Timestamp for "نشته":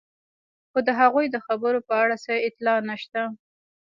2.89-3.21